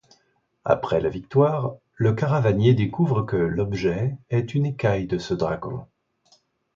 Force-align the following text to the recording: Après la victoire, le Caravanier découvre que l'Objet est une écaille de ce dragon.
Après 0.65 0.99
la 0.99 1.09
victoire, 1.09 1.75
le 1.93 2.11
Caravanier 2.13 2.73
découvre 2.73 3.21
que 3.21 3.35
l'Objet 3.35 4.17
est 4.31 4.55
une 4.55 4.65
écaille 4.65 5.05
de 5.05 5.19
ce 5.19 5.35
dragon. 5.35 5.85